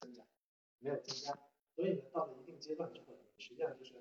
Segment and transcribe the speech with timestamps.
[0.00, 0.22] 增加，
[0.78, 1.38] 没有增加。
[1.76, 3.94] 所以呢，到了一定阶段之后，实际上就是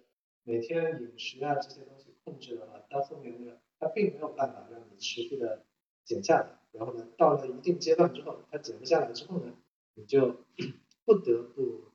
[0.44, 5.66] 每天饮食啊这些东西控制的话，到后面呢，它并没有办法让你持续的
[6.04, 6.60] 减下来。
[6.72, 9.56] 然后呢，到了一定阶段之后，它减不下来之后呢，
[9.96, 10.46] 你就
[11.06, 11.86] 不得不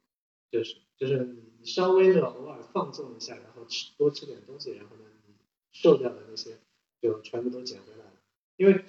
[0.50, 5.34] 就是就是你你稍微的偶尔放纵一下，然后吃多吃点东西，然后呢，你
[5.73, 6.59] 瘦掉的那些
[7.00, 8.12] 就全部都减回来了。
[8.57, 8.84] 因为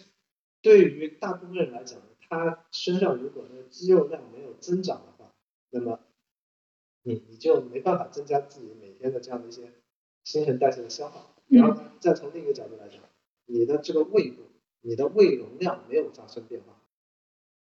[0.61, 5.33] 对于大部分人来讲，他身上如果那个肌肉量没有增长的话，
[5.69, 5.99] 那么
[7.03, 9.71] 你你就没办法增加自己每天的这样的一些
[10.23, 11.35] 新陈代谢的消耗。
[11.47, 12.99] 然后再从另一个角度来讲，
[13.45, 14.43] 你的这个胃部。
[14.87, 16.79] 你的胃容量没有发生变化，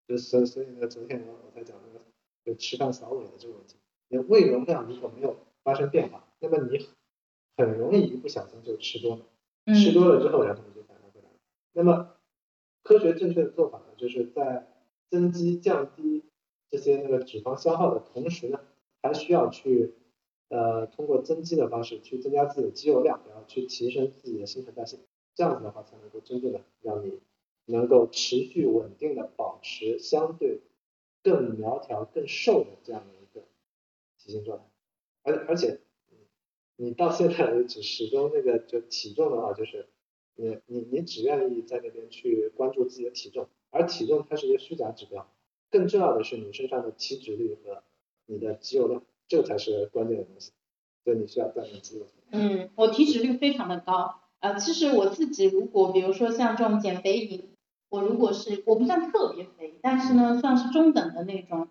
[0.06, 2.04] 就所所以呢，昨天我我才讲那个
[2.44, 3.76] 就吃饭扫尾的这个问题，
[4.08, 6.86] 你的胃容量如果没有发生变化，那么你
[7.56, 9.24] 很容易一不小心就吃多了，
[9.74, 11.36] 吃多了之后然后你就反弹回来了。
[11.72, 12.15] 那么
[12.86, 14.68] 科学正确的做法呢，就是在
[15.10, 16.22] 增肌降低
[16.70, 18.60] 这些那个脂肪消耗的同时呢，
[19.02, 19.92] 还需要去
[20.50, 24.98] 呃通过增肌的方式去增加自己的肌肉量，然后去提升自己的新陈代谢。
[25.34, 27.18] 这样子的话，才能够真正的让你
[27.64, 30.60] 能够持续稳定的保持相对
[31.24, 33.44] 更苗条、更瘦的这样的一个
[34.16, 34.64] 体型状态。
[35.24, 35.80] 而而且，
[36.76, 39.88] 你到现在为止始终那个就体重的话，就是
[40.36, 45.26] 你你你只愿意在那边去关注自己的体重，而体重它是一个虚假指标，
[45.70, 47.82] 更重要的是你身上的体脂率和
[48.26, 50.52] 你的肌肉量，这才是关键的东西。
[51.04, 52.06] 所以你需要锻炼肌肉。
[52.30, 54.16] 嗯，我体脂率非常的高。
[54.40, 57.48] 呃，其实我自己如果比如说像这种减肥营，
[57.88, 61.68] 我如果是我不算特别肥，但是呢算是中等的那种，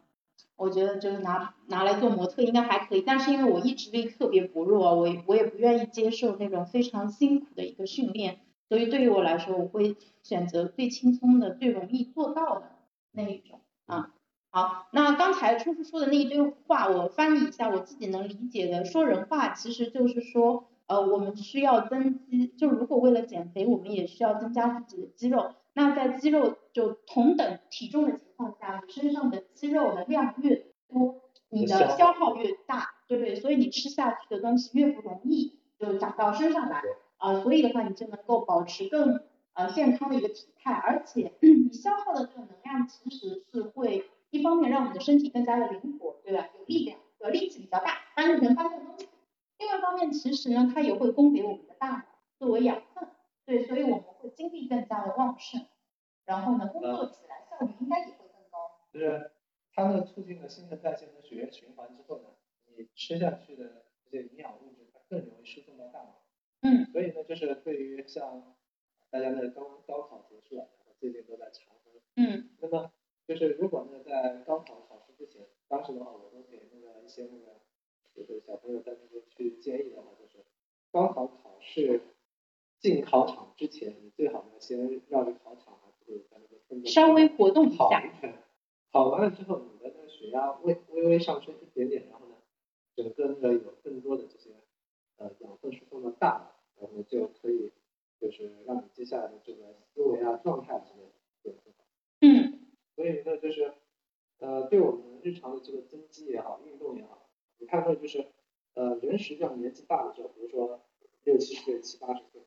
[0.56, 3.02] 我觉得就是拿拿来做模特应该还可以。
[3.02, 12.72] 但是因为我意志力特别薄弱，我我也不愿意接受那种非常辛苦的一个训练，所以对于我来说，我会选择最轻松的、最容易做到的
[13.12, 14.14] 那一种啊。
[14.50, 20.68] 好，那刚才初初说的那一堆话，我翻译一下我自己能理解的说人话，其实就是说。
[20.88, 25.56] 呃，我们需要增肌，就如果为了减肥，我们也需要增加自己的肌肉。
[25.74, 33.34] 那在肌肉就同等体重的情况下，你身上的肌肉的量越多，你的消耗越大，对不对？
[33.34, 36.84] 所以你吃下去的东西越不容易就长到身上来，
[37.18, 46.50] 啊，所以的话你就能够保持更呃健康的一个体态，而且你消耗的这个能量其实是会一方面让我们的身体更加的灵活，对吧？
[46.58, 49.08] 有力量，有力气比较大，搬运能搬动东西。
[49.58, 52.04] 另外一方面，其实呢，它也会供给我们的大脑
[52.38, 53.08] 作为养分，
[53.46, 55.66] 对，所以我们会精力更加的旺盛，
[56.26, 58.82] 然后呢，工作起来效率应该也会更高。
[58.92, 59.32] 就是
[59.74, 62.30] 它呢，促进了新陈代谢和血液循环之后呢，
[62.76, 66.25] 你吃下去的这些营养物质，它更容易输送到大脑。
[66.66, 66.86] 嗯。
[66.92, 68.56] 所以呢，就是对于像
[69.10, 71.94] 大家呢，高高考结束了，然后最近都在查分。
[72.16, 72.50] 嗯。
[72.60, 72.92] 那么
[73.28, 77.62] 就是如果呢，在高考考试之前，当时的话，我都给那个一些那个。
[78.16, 80.46] 就是小朋友在那边去建议的话，就是
[80.90, 82.00] 高考考试
[82.80, 88.02] 进考场之前，你最好呢先绕着考场啊，就是在那个分钟稍微活动一下，
[88.94, 92.36] 跑完了之后，你的那个血压微微微上升一点点，然后呢，
[92.96, 94.52] 整个那个有更多的这些
[95.18, 97.72] 呃养分输送到大脑，然后就可以
[98.20, 101.84] 就是让你接下来的这个思维啊状态之类的变更好。
[102.22, 102.60] 嗯。
[102.96, 103.74] 所以呢，就是
[104.40, 107.30] 呃对我们日常的这个增肌也好，运动也好。
[107.58, 108.26] 你看到就是，
[108.74, 110.82] 呃，人实际上年纪大的时候，比如说
[111.24, 112.42] 六七十岁、七八十岁，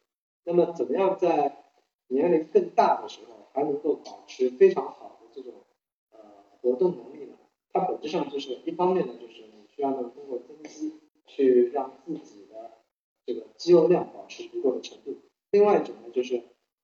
[0.44, 1.64] 那么怎么样在
[2.08, 5.64] 年龄更大的时候还能够保持非常好的这种
[6.12, 6.18] 呃
[6.60, 7.36] 活动能力呢？
[7.72, 10.94] 它本质上就是一方面呢，就是你需要呢通过增肌
[11.26, 12.77] 去让自己的
[13.28, 15.18] 这个肌肉量保持足够的程度，
[15.50, 16.36] 另外一种呢就是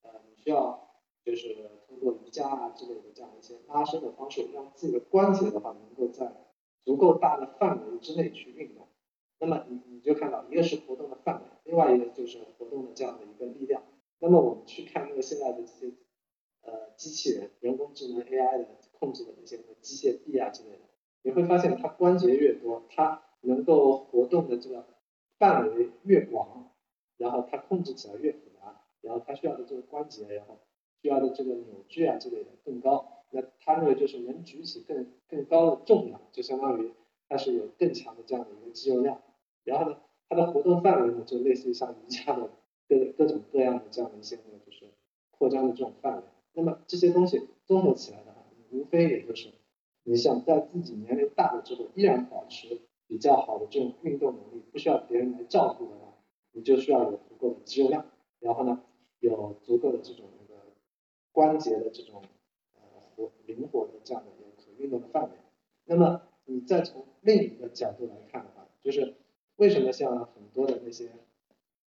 [0.03, 0.91] 呃你需要
[1.25, 1.57] 就是
[1.89, 6.31] 通过瑜伽啊之类的这样一些拉伸的方式，让自己的关节的话能够在
[6.85, 8.87] 足够大的范围之内去运动，
[9.39, 13.83] 那么你你就看到一个是活动的范围，另外一个就是活动的这样的一个力量。
[14.19, 15.95] 那么我们去看那个现在的这些
[16.61, 20.83] 呃机器人、人工智能 AI 的控制的那些机械臂啊之类的，
[21.23, 24.85] 你会发现它关节越多，它能够活动的这个
[25.39, 26.71] 范围越广，
[27.17, 30.59] 然后它控制起来越复杂，然后它需要的这个关节，然后
[31.03, 33.25] 需要的这个扭矩啊之类的更高。
[33.31, 36.93] 那它那个就是能举起更更高的重量，就相当于
[37.29, 39.21] 它是有更强的这样的一个肌肉量。
[39.65, 39.99] 然后呢，
[40.29, 42.51] 它的活动范围呢，就类似于像瑜伽的
[42.89, 44.87] 各各种各样的这样的一些呢，就是
[45.31, 46.23] 扩张的这种范围。
[46.53, 49.49] 那么这些东西综合起来的话，无非也就是
[50.05, 52.83] 你想在自己年龄大了之后依然保持
[53.15, 56.15] 比较好的这种运动能力，不需要别人来照顾的话，
[56.51, 58.83] 你就需要有足够的肌肉量，然后呢，
[59.21, 60.61] 有足够的这种那个
[61.31, 62.25] 关节的这种
[62.75, 62.81] 呃。
[63.15, 65.37] 活灵活的这样的一个可运动的范围，
[65.85, 69.15] 那么你再从另一个角度来看的话，就是
[69.55, 71.13] 为什么像很多的那些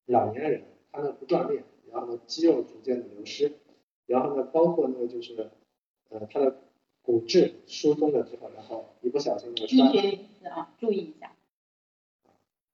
[0.05, 3.53] 老年人，他们不锻炼，然后肌肉逐渐的流失，
[4.05, 5.49] 然后呢包括那个就是
[6.09, 6.59] 呃他的
[7.05, 11.31] 骨质疏松了之后，然后一不小心那个医摔，学名词啊，注意一下。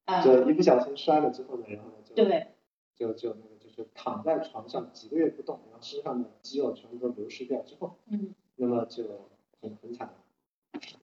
[0.06, 2.48] 啊，就一不小心摔了之后呢，然后呢就对，
[2.96, 8.34] 就就那个就是躺在床上几个月不动，然后身上的肌肉全部都流失掉之后，嗯。
[8.58, 9.04] 那么就
[9.60, 10.14] 很很惨。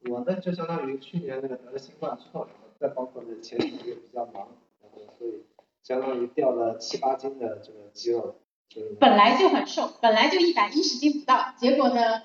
[0.09, 4.49] 我呢就相当于去年那个得了新冠之后，然后再包括那前几个月比较忙，
[4.81, 5.43] 然后所以
[5.83, 8.37] 相当于掉了七八斤的这个肌肉，
[8.69, 8.95] 就是。
[9.01, 12.23] 本来就很瘦，本来就一百一十斤不到，结果呢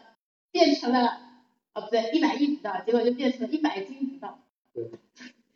[0.54, 1.20] 变成了，
[1.74, 4.40] 哦不对，一百一不到，结果就变成了一百斤不到。
[4.74, 4.90] 对。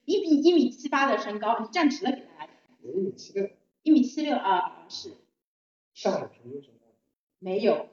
[0.05, 2.49] 一比一米七八的身高，你站直了给大家看。
[2.81, 3.49] 一米七六，
[3.83, 5.11] 一米七六啊，是
[5.93, 6.85] 上海平均身高。
[7.39, 7.89] 没有，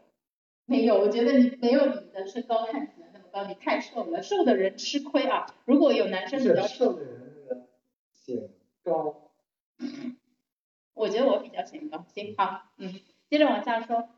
[0.65, 5.45] 没有，我觉得你没有你的身高看起来那么高，你太瘦了，瘦的人吃亏啊。
[5.67, 7.67] 如果有男生比较瘦的人那个
[8.13, 8.49] 显
[8.83, 9.33] 高，
[10.95, 12.07] 我觉得我比较显高。
[12.15, 14.09] 行，好，嗯，接着往下说。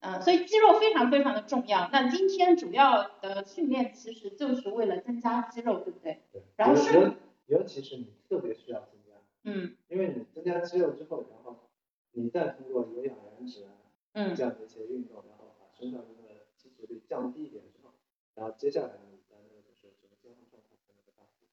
[0.00, 1.88] 嗯，所以肌肉非常非常的重要。
[1.92, 6.22] 那今天主要的训练其实就是为了增加肌肉，对不对？
[6.32, 9.12] 对，然后尤是尤尤其是你特别需要增加，
[9.44, 11.68] 嗯因为你增加肌肉之后，然后
[12.12, 13.70] 你再通过有氧燃脂啊
[14.12, 17.90] 嗯这样的一些运动，然后把身上的那个基础率降低一点之后，
[18.34, 21.46] 然后接下来你的那个就是整个健康状态才能够大幅改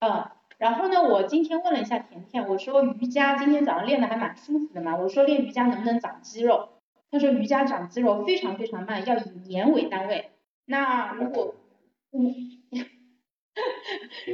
[0.00, 0.10] 善。
[0.10, 0.30] 嗯。
[0.58, 6.68] 然后呢，我今天问了一下甜甜，我说瑜伽今天早上练的还蛮舒服的嘛，我说练瑜伽能不能长肌肉？
[7.12, 10.32] 他说瑜伽长肌肉非常非常慢，要以年为单位。
[10.64, 11.54] 那如果
[12.10, 12.34] 嗯。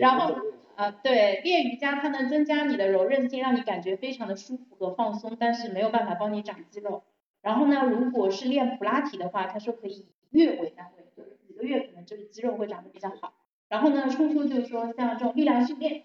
[0.01, 0.37] 然后
[0.77, 7.03] 呃，对，练瑜伽它能增加你的柔韧性，让你感觉非常的舒服和放松，但是没有办法帮你长肌肉。
[7.43, 13.35] 然后呢，如果是练普拉提的话，他说可以以月为单位，就是几个月可能这个肌肉会长得比较好。
[13.69, 16.05] 然后呢，冲叔就说像这种力量训练，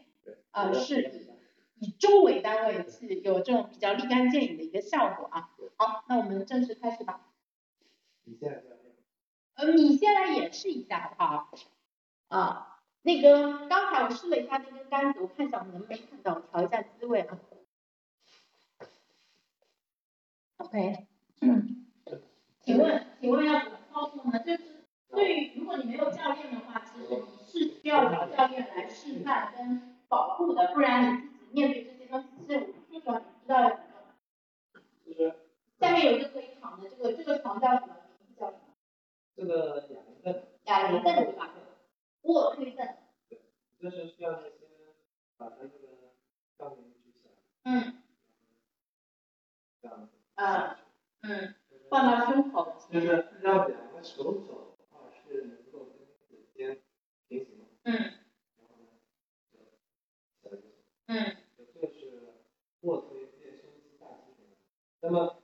[0.49, 1.03] 啊、是
[1.79, 5.51] 以以周为单位是有这种比较立竿见影的一个效果啊。
[5.77, 7.21] 好，那我们正式开始吧。
[8.25, 8.95] 你现在这样练，
[9.55, 11.49] 呃，你先来演示一下好不好？
[12.29, 17.37] 啊，那个刚才我试了一下那根杆子，我看一下我们能不能看到，我调一下机位啊。
[20.57, 21.07] OK，
[21.41, 21.85] 嗯，
[22.61, 24.39] 请问请问要怎么操作呢？
[24.39, 33.83] 就是对于如果你没有教练的话，其实你是需要找教练来示范跟保护的，不然你自己面对这些东西，其实我说实话你不知道要怎么
[34.73, 34.83] 弄。
[35.05, 35.35] 就是
[35.83, 37.93] 下面有一个可以躺的，这个这个床叫什么？
[38.17, 38.63] 名字叫什么？
[39.35, 41.53] 这个哑铃凳，哑铃凳对吧？
[42.21, 42.87] 卧推凳。
[43.81, 44.55] 就是需要那些
[45.35, 46.13] 把它这个
[46.57, 47.33] 上面举起来，
[47.65, 48.01] 嗯
[49.81, 50.79] 这样子，啊
[51.23, 51.53] 嗯，
[51.89, 52.77] 放到胸口。
[52.89, 56.81] 就是让两个手肘的话是能够跟指尖
[57.27, 57.93] 平行的，嗯
[58.55, 58.87] 然后呢。
[61.07, 61.35] 嗯
[61.75, 62.35] 这是
[62.81, 64.55] 卧推练胸肌大肌群。
[65.01, 65.42] 那么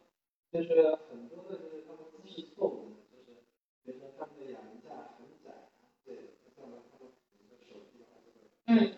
[0.51, 3.43] 就是很多的就是他们姿势错误的，就是
[3.83, 5.69] 比如说他们的哑铃架很窄，
[6.03, 7.09] 对，这样的他们
[7.49, 8.93] 的手臂的话就会嗯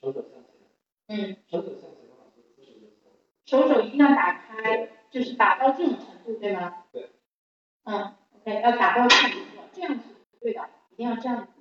[0.00, 0.52] 手肘向前，
[1.08, 3.18] 嗯，手肘向前的话，这个姿势就错了。
[3.44, 6.84] 手肘一定要打开，就是打到这种程度，对吗？
[6.92, 7.10] 对。
[7.84, 10.00] 嗯，OK，要打到这种程度，这样是
[10.38, 11.52] 不对的，一定要这样子。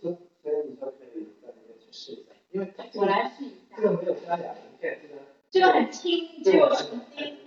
[0.00, 7.38] 所所以你就可以在里面去试一下，因为我来试一下这，个没有加哑铃片，这个这个很轻，只有神经。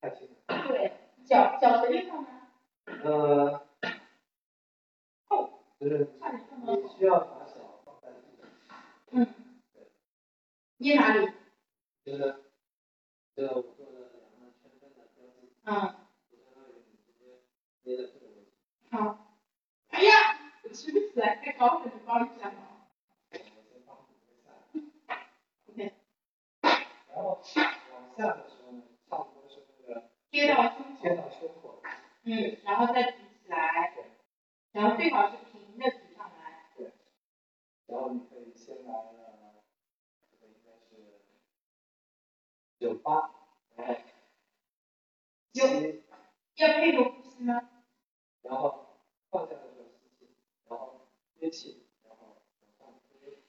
[0.00, 0.28] 太轻。
[0.68, 0.92] 对，
[1.26, 2.28] 脚脚随便放吗？
[3.04, 3.66] 呃，
[5.78, 8.48] 就是差点放到你需要把脚放在地上，
[9.10, 9.26] 嗯。
[10.78, 11.30] 捏哪里？
[12.04, 12.42] 就是
[13.36, 15.70] 这个我做的两个圈圈的标记，嗯，
[16.30, 17.42] 就相当于你直接
[17.82, 18.50] 捏在这个位置，
[18.90, 19.36] 好。
[19.88, 20.10] 哎呀，
[20.62, 22.88] 我举不起来，太高了，你帮一下忙。
[23.30, 24.48] 我先放这个下
[25.08, 25.30] 来，
[25.68, 25.78] OK，
[27.20, 31.02] 然后往下的时候呢，差不多是那个贴到胸口。
[31.02, 31.82] 贴到胸口，
[32.22, 34.04] 嗯，然后再举起来，对
[34.72, 36.70] 然后最好是平的举上来。
[36.74, 36.92] 对
[37.86, 39.62] 然后你可以先来了，
[40.30, 41.20] 这个应该是
[42.78, 43.30] 九八，
[43.76, 43.94] 然后
[45.52, 46.02] 有吸，
[46.54, 47.68] 要配合呼吸吗？
[48.40, 48.96] 然后
[49.28, 50.36] 放下的时候吸气，
[50.66, 52.42] 然后憋气，然后
[52.78, 53.44] 往上推，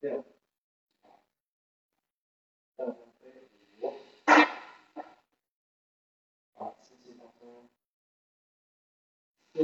[0.00, 0.24] 六，
[9.56, 9.62] 四，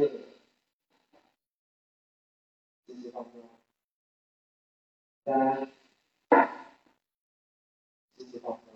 [2.87, 3.45] 四方面，
[5.23, 5.71] 三，
[8.17, 8.75] 四方面，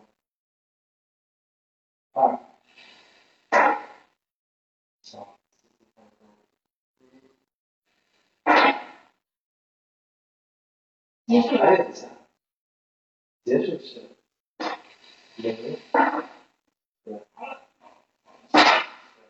[2.13, 2.39] 二，
[5.01, 6.05] 小，四方，
[6.99, 7.03] 一，
[11.27, 11.49] 结束。
[11.55, 12.11] 一下，
[13.43, 13.79] 结束。
[13.83, 14.01] 是
[15.37, 15.79] 零，
[17.05, 17.27] 对。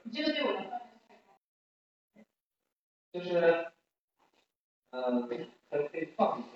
[0.02, 0.85] 你这个对我来说。
[3.16, 3.72] 就是，
[4.90, 6.50] 嗯，可以可以放一些。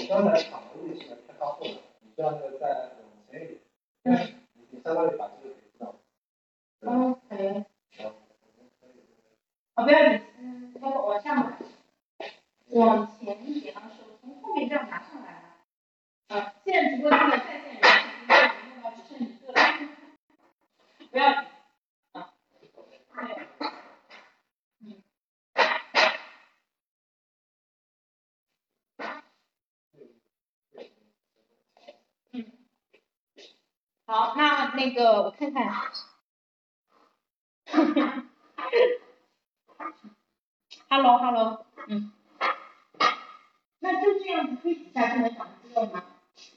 [0.00, 1.70] 你刚才躺的位置呢太靠后了，
[2.02, 2.88] 你这样子再往
[3.28, 3.58] 前一点，
[4.04, 4.14] 嗯。
[4.52, 5.96] 你你相当于把这个给知道。
[6.82, 7.48] OK，然后可以
[9.74, 11.58] 啊不要紧，嗯，要不往上来，
[12.68, 15.56] 往前一点啊，手从后面这样拿上来啊。
[16.28, 17.90] 啊，现在直播间的在线人已经
[18.70, 19.58] 用到只剩一个了，
[21.10, 21.50] 不要紧，
[22.12, 22.70] 啊，对，
[24.80, 25.02] 嗯。
[32.32, 32.36] 嗯，
[34.08, 35.66] 好，那那个我看看。
[40.88, 42.12] Hello Hello，嗯，
[43.80, 46.04] 那就这样子推几下就能长肌肉吗？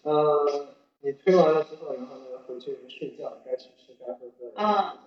[0.03, 0.68] 呃，
[1.00, 4.51] 你推完了之后，然后呢回去睡觉，该吃吃，该喝喝。
[4.56, 5.00] 啊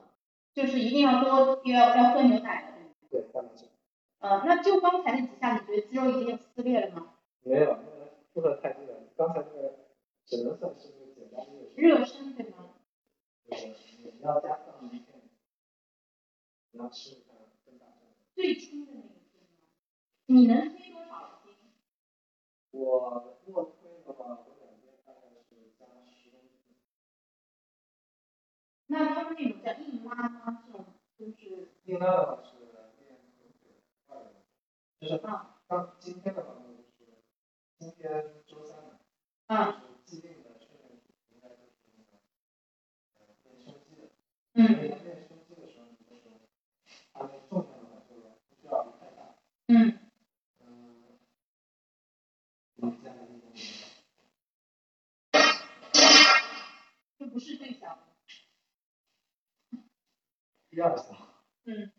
[0.52, 2.72] 就是一定要多要要喝牛奶的。
[3.08, 3.66] 对，大概是。
[4.18, 7.14] 呃，那就刚才那几下，你觉得肌肉已经有撕裂了吗？
[7.44, 8.96] 没有，那个负荷太低了。
[9.16, 9.74] 刚才那个
[10.26, 10.88] 只能算是
[11.76, 12.74] 热身对吗？
[13.48, 13.76] 对
[14.14, 15.30] 你要加上一片，
[16.70, 17.34] 你要吃它
[17.64, 17.96] 更大声。
[18.34, 19.02] 最轻的那？
[20.26, 21.54] 你能推多少斤？
[22.70, 26.76] 我卧推的话，我感觉大概是加十公斤。
[28.86, 30.64] 那他们那种叫硬拉吗？
[30.66, 30.84] 这种
[31.18, 32.92] 就是硬拉的话是的，
[35.00, 36.62] 就是啊刚今天的话呢，
[36.98, 37.24] 就是
[37.78, 39.00] 今天周三嘛，
[39.46, 42.10] 啊就是既定的训练应该都是那个
[43.14, 44.02] 呃练胸肌的。
[44.06, 44.66] 所嗯。
[49.68, 49.98] 嗯，嗯，
[57.30, 58.02] 不是最小的。
[60.70, 61.16] 第二项，
[61.64, 61.92] 嗯。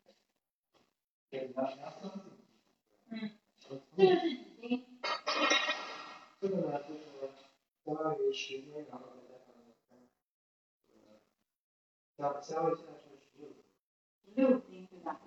[3.10, 3.32] 嗯，
[3.70, 4.86] 我这个是几斤？
[6.40, 7.00] 这个呢，就是
[7.86, 9.06] 相当于十斤，然后
[12.18, 13.64] 相相当于现在是十六斤。
[14.24, 15.20] 十六斤对吧？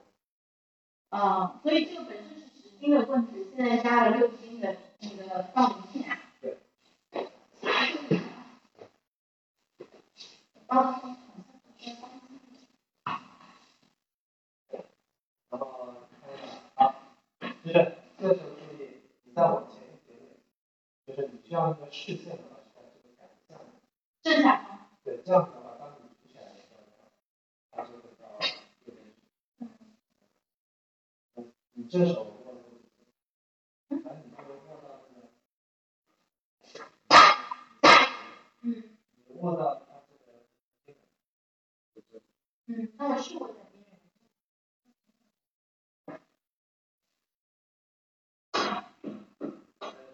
[1.11, 6.19] 啊，所以这个本身是十斤的棍子，现在加了六斤的那个杠铃片。
[6.41, 6.59] 对。
[10.69, 11.01] 啊，
[15.49, 15.95] 然后
[16.75, 16.95] 好，
[17.65, 20.37] 就是这时候注意，你再往前一点点，
[21.07, 23.67] 就是你需要那个视线的话是在这个杆下面。
[24.23, 24.89] 正下方。
[25.05, 26.83] 对，这样子的话，当你举起来的时候，
[27.71, 28.27] 它就会到
[28.87, 29.65] 右边去。
[31.37, 31.53] 嗯，
[31.89, 32.25] 这手
[39.39, 39.87] 握的，
[42.67, 43.85] 嗯，那我试过在边。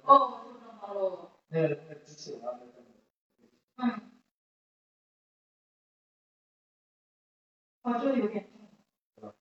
[0.03, 0.43] 哦，
[7.83, 9.35] 哦，这个有点重。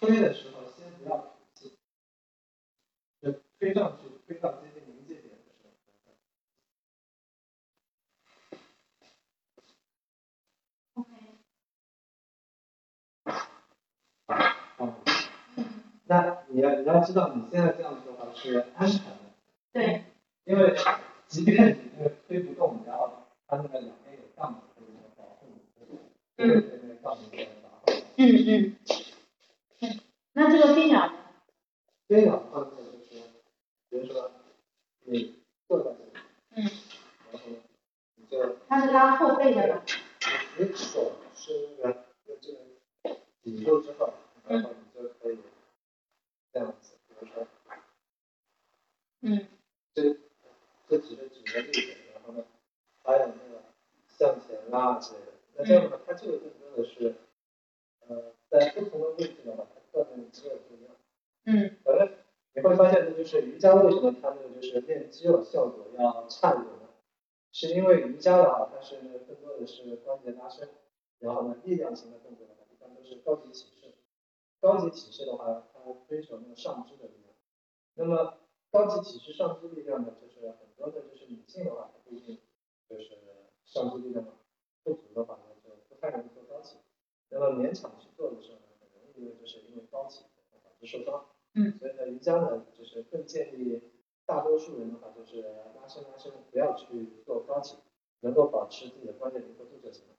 [0.00, 1.78] 推的时候先不要吐气，
[3.20, 5.50] 就推上去，推到接近临界点的时
[10.94, 11.02] 候。
[11.02, 11.10] OK。
[14.78, 14.94] 嗯，
[16.06, 19.18] 那你要你要知道，你现在这样子的话是安全的，
[19.72, 20.04] 对，
[20.44, 20.74] 因为
[21.28, 21.83] 即便
[73.24, 73.94] 高级体式，
[74.60, 77.34] 高级体式的话，它追求那个上肢的力量。
[77.94, 78.38] 那么
[78.70, 82.40] 高级体式，上肢力量呢，就是很多的，就是女性的话，她不一定
[82.88, 83.18] 就是
[83.64, 84.24] 上肢力量
[84.82, 86.76] 不足的话呢，就不太容易做高级。
[87.30, 90.24] 那么勉强去做的时候呢，很容易因为就是因为高级，
[90.62, 91.26] 导致受伤。
[91.54, 93.80] 嗯，所以呢瑜伽呢，就是更建议
[94.26, 97.76] 大多数人的话，就是拉伸拉伸，不要去做高级，
[98.20, 100.14] 能够保持自己的关节灵活度就行了。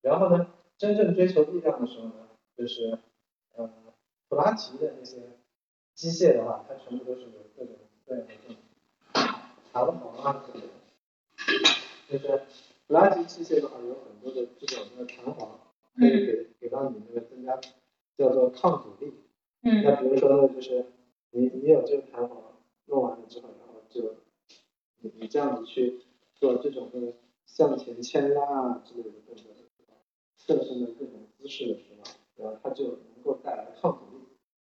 [0.00, 2.98] 然后呢，真正追求力量的时候呢，就是
[3.54, 3.70] 呃
[4.28, 5.38] 普拉提的那些
[5.94, 8.56] 机械的话，它全部都是有各种各样的这种
[9.72, 10.72] 弹簧啊之类的。
[12.08, 12.42] 就是
[12.86, 15.60] 普拉提器械的话，有很多的这种那个弹簧，
[15.96, 17.58] 可以给给到你那个增加
[18.16, 19.12] 叫做抗阻力。
[19.62, 20.86] 嗯那比如说呢，就是
[21.30, 24.16] 你你有这个弹簧弄完了之后，然后就
[24.98, 26.00] 你你这样子去
[26.34, 27.14] 做这种的
[27.46, 29.52] 向前牵拉啊之类的动作
[30.36, 34.24] 侧身的各种姿势的时候，然后它就能够带来抗阻力，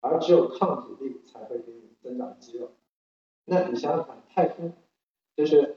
[0.00, 2.70] 而只有抗阻力才会给你增长肌肉。
[3.44, 4.72] 那你想想看，太空
[5.36, 5.76] 就是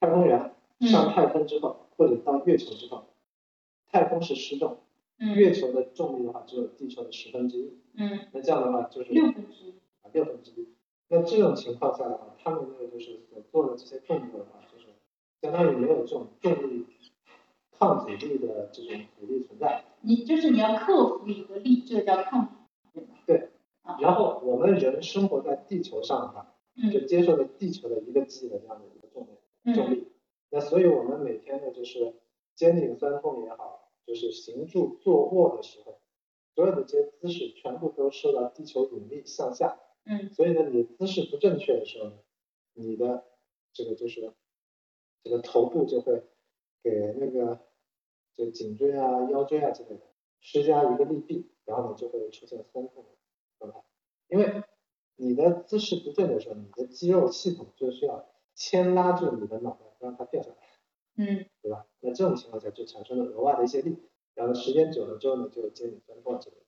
[0.00, 3.04] 太空人上太空之后，或者到月球之后，
[3.90, 4.78] 太空是失重，
[5.18, 9.70] 嗯月球的重力的话只有地球的十分之一，嗯那这样的话就是六分之一。
[10.02, 10.68] 啊六分之一。
[11.08, 14.86] 那这种情况下的话，他们那个就是所做的这些动作的话，就是
[15.40, 16.86] 相当于没有这种重力
[17.78, 19.84] 抗阻力的这种阻力存在。
[20.06, 22.46] 你就是你要克服一个力，这个叫抗
[22.94, 23.06] 阻。
[23.26, 23.50] 对
[23.82, 23.98] 啊。
[24.00, 26.54] 然后我们人生活在地球上哈，
[26.92, 30.08] 就嗯接受了地球的一个的这样的一个重力重嗯力。
[30.50, 32.14] 那所以我们每天呢，就是
[32.54, 35.98] 肩颈酸痛也好，就是行住坐卧的时候，
[36.54, 39.80] 所有的这些姿势全部都受到地球引力向下。
[40.04, 42.18] 嗯所以呢，你姿势不正确的时候呢，
[42.74, 43.24] 你的
[43.72, 44.32] 这个就是
[45.24, 46.22] 这个头部就会
[46.84, 47.65] 给那个
[48.36, 50.02] 就颈椎啊、腰椎啊之类的
[50.40, 53.10] 施加一个力臂，然后呢就会出现酸痛的
[53.58, 53.82] 状态。
[54.28, 54.62] 因为
[55.16, 60.56] 你的姿势不正的时候，你的肌肉系统就需要牵拉住你的脑袋，不让它掉下来，
[61.16, 61.86] 嗯对吧？
[62.00, 63.96] 那这种情况下就产生了额外的一些力，
[64.34, 66.62] 然后时间久了之后呢，就有肩颈酸痛之类的。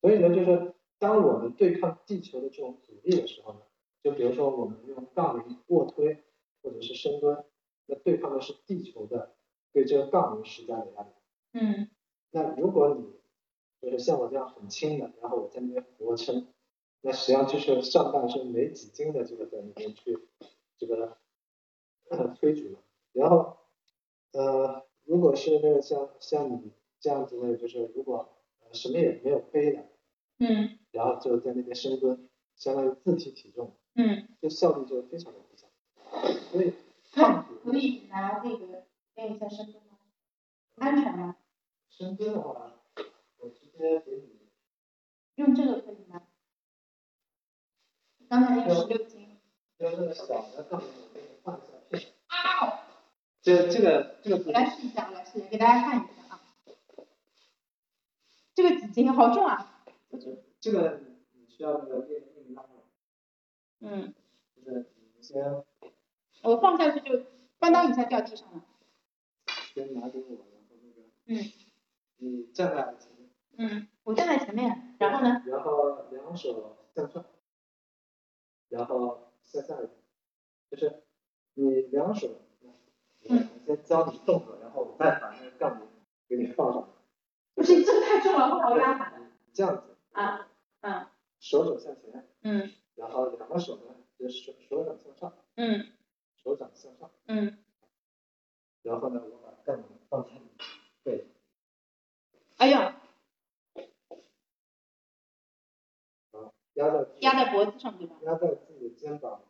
[0.00, 3.60] 所以呢，就是当我们对抗地球的这种阻力的时候呢，
[4.02, 6.24] 就比如说我们用杠铃卧推
[6.62, 7.44] 或者是深蹲，
[7.86, 9.36] 那对抗的是地球的
[9.72, 11.08] 对这个杠铃施加的压力。
[11.52, 11.88] 嗯
[12.32, 13.10] 那如果你
[13.80, 16.46] 就是像我这样很轻的，然后我在那边俯卧撑，
[17.00, 20.18] 那实际上就是上半身没几斤的这个在那边去
[20.78, 21.16] 这个
[22.08, 22.78] 呃 推举嘛。
[23.12, 23.56] 然后
[24.32, 28.28] 呃，如果是那个像像你这样子的，就是如果
[28.60, 29.88] 呃什么也没有背的，
[30.38, 35.66] 嗯然后就在那边深蹲，相当于自体体重，嗯，这效率就非常的低下。
[36.52, 38.79] 所以可抗阻可以拿那个
[39.20, 39.98] 练一下深蹲吗？
[40.76, 41.36] 安全吗？
[41.90, 42.72] 深蹲的话，
[43.38, 44.48] 我直接给你
[45.34, 46.22] 用这个可以吗？
[48.30, 49.38] 刚才那个十六斤。
[49.78, 52.12] 用那个小的杠铃，我给你换一下片。
[53.40, 56.40] 这这个这个我来试一下，我来试一下，给大家看一下啊。
[58.54, 59.12] 这个几斤？
[59.12, 59.84] 好重啊！
[60.60, 61.00] 这个
[61.32, 62.66] 你需要那个练练拉，
[63.80, 64.14] 嗯，
[64.54, 65.42] 就是你先
[66.42, 67.24] 我放下去就
[67.58, 68.64] 咣当一下掉地上了。
[69.86, 71.52] 先拿给我，然后那个嗯。
[72.22, 75.42] 你站在前面，嗯，我站在前面，然后呢？
[75.46, 77.24] 然后两手向上，
[78.68, 79.90] 然后向下一点，
[80.70, 81.02] 就是
[81.54, 82.28] 你两手，
[83.22, 85.88] 我先教你动作，然后我再把那个杠铃
[86.28, 86.92] 给你放上，
[87.54, 89.18] 不是，这个太重了，不好压。
[89.54, 90.46] 这样子，啊
[90.82, 91.06] 嗯
[91.38, 92.70] 手肘向前，嗯。
[92.96, 95.86] 然后两个手呢，就是手手掌向上，嗯。
[96.36, 97.58] 手掌向上，嗯，
[98.82, 100.30] 然后呢，我把杠铃放在
[101.04, 101.26] 对，
[102.56, 103.00] 哎呀，
[106.74, 108.16] 压在压在脖子上对吧？
[108.22, 109.42] 压在自己的肩膀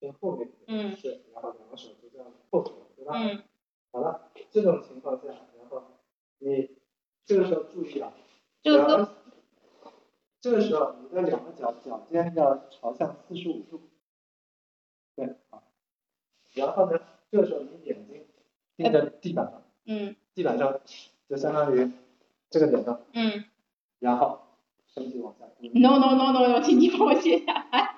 [0.00, 3.12] 跟后面，嗯是，然后两个手就这样扣住，对吧？
[3.16, 3.42] 嗯
[3.92, 5.84] 好了，这种情况下，然后
[6.38, 6.76] 你
[7.24, 8.12] 这个时候注意啊，
[8.60, 9.08] 这个
[10.40, 13.88] 这个时候你的两个脚脚尖要朝向四十五度，
[15.14, 15.62] 对，好，
[16.54, 17.00] 然后呢，
[17.30, 18.23] 这个时候你眼睛
[18.76, 20.80] 盯着地板上，嗯地板上
[21.28, 21.90] 就相当于
[22.50, 23.44] 这个点上，嗯
[24.00, 24.40] 然后
[24.86, 27.96] 身体往下，，no no no no no，请你帮我卸下来，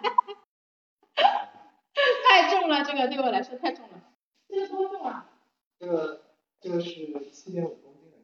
[2.29, 4.03] 太重了，这个对我来说太重了。
[4.49, 5.31] 这个多重啊？
[5.79, 6.23] 这个
[6.61, 8.17] 这个是七点五公斤的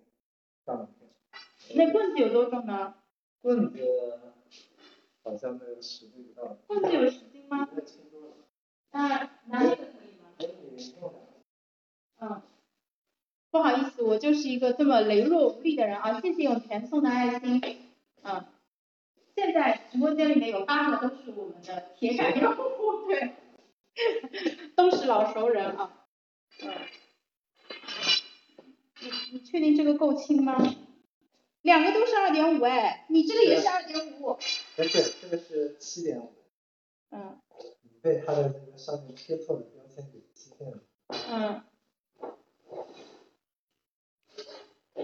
[0.65, 1.11] 大板片，
[1.77, 2.95] 那棍子有多重呢？
[3.41, 4.21] 棍子
[5.25, 7.69] 好像那个十斤不到，棍子有十斤吗？
[8.93, 10.29] 那拿这个可以吗？
[10.39, 11.22] 可以用两个。
[12.23, 12.41] 嗯，
[13.51, 16.21] 不好意思，我就是一个这么羸弱无力的人啊！
[16.21, 17.61] 谢谢永田送的爱心。
[18.23, 18.45] 嗯，
[19.35, 23.35] 现在直播间里面有八个都是我们的铁杆用户，对，
[24.77, 26.07] 都是老熟人啊。
[26.63, 26.71] 嗯，
[29.01, 30.57] 你你确定这个够轻吗？
[31.63, 34.39] 两个都是二点五哎，你这个也是二点五。
[34.77, 36.33] 不是，这个是七点五。
[37.11, 37.41] 嗯，
[38.01, 40.79] 被它的那个上面贴错的标签给欺骗了。
[41.29, 41.65] 嗯。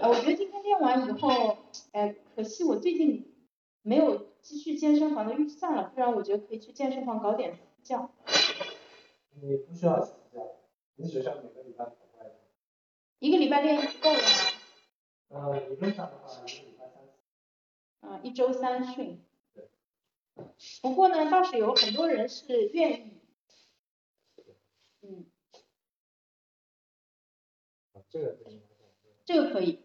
[0.01, 1.57] 啊，我觉得今天练完以后，
[1.91, 3.33] 哎，可惜我最近
[3.81, 8.09] 没有继续健身房的预算了，不然我觉得可以去健身房搞点私教。
[9.41, 10.55] 你不需要私教，
[10.95, 12.35] 你只需要每个礼拜跑快的。
[13.19, 14.27] 一个礼拜练一次够了吗？
[15.29, 18.07] 呃，理论上的话，一个礼拜三次。
[18.07, 19.21] 啊，一周三训。
[19.53, 19.69] 对。
[20.81, 23.21] 不过呢，倒是有很多人是愿意。
[25.01, 25.25] 嗯。
[27.93, 28.61] 啊，这个可以。
[29.25, 29.83] 这个可以。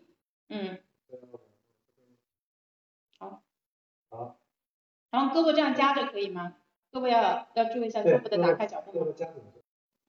[0.48, 0.78] 嗯。
[3.18, 3.42] 好。
[4.10, 4.36] 好。
[5.10, 6.56] 然后胳膊这样夹着可以吗？
[6.92, 8.92] 胳膊要要注意一下胳膊的打开角度。
[8.92, 9.34] 胳膊夹着。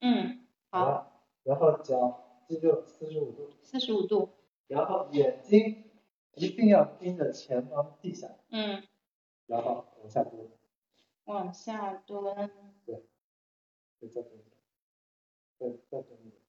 [0.00, 0.46] 嗯。
[0.70, 1.12] 好。
[1.42, 3.50] 然后脚记住四十五度。
[3.62, 4.30] 四十五度。
[4.68, 5.84] 然后眼睛
[6.34, 8.28] 一定要盯着前方地下。
[8.50, 8.82] 嗯。
[9.46, 10.48] 然后往下蹲。
[11.24, 12.50] 往下蹲。
[12.84, 13.04] 对。
[14.08, 14.56] 再蹲一点。
[15.58, 16.42] 再再蹲一点。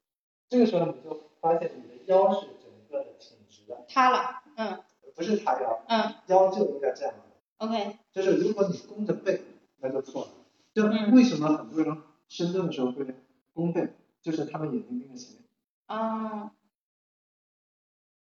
[0.49, 3.36] 这个时候你就发现你的腰是整个的挺直
[3.67, 3.85] 的。
[3.87, 4.41] 塌了。
[4.55, 4.83] 嗯。
[5.15, 5.83] 不是塌腰。
[5.87, 6.15] 嗯。
[6.27, 7.13] 腰就应该这样。
[7.57, 7.97] OK。
[8.11, 9.41] 就是如果你弓着背，
[9.79, 10.31] 那就错了。
[10.73, 13.05] 就为什么很多人深蹲的时候会
[13.53, 13.89] 弓背？
[14.21, 15.43] 就是他们眼睛盯着前面。
[15.85, 16.53] 啊。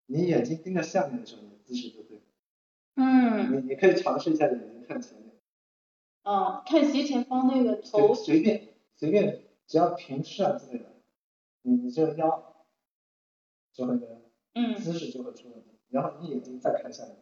[0.05, 2.21] 你眼睛盯着下面的时候，你的姿势就对。
[2.95, 3.51] 嗯。
[3.51, 5.35] 你你可以尝试一下眼睛看前面。
[6.23, 8.13] 哦，看斜前方那个头。
[8.13, 10.85] 随便随便，只要平视啊之类的，
[11.61, 12.65] 你你这个腰
[13.73, 13.97] 就会
[14.57, 15.69] 嗯姿势就会出问题。
[15.89, 17.15] 然后你眼睛再看下面，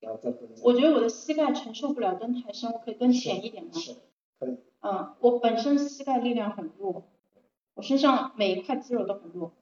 [0.00, 0.62] 然后再蹲下。
[0.64, 3.72] 我觉得我的膝盖承受不了蹲太深，我可以蹲浅一点吗？
[3.72, 3.94] 是，
[4.38, 4.58] 可以。
[4.80, 7.04] 嗯，我本身膝盖力量很弱，
[7.74, 9.52] 我身上每一块肌肉都很弱。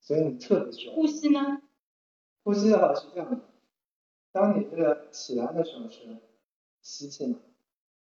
[0.00, 1.62] 所以你特别需要呼吸呢？
[2.42, 3.40] 呼吸的话是这样的，
[4.32, 6.18] 当你这个起来的时候是
[6.82, 7.38] 吸气嘛，